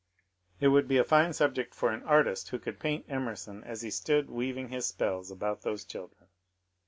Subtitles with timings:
[0.59, 3.83] It would be a fine sub ject for an artist who could paint Emerson as
[3.83, 6.25] he stood weav ing his spells about those children.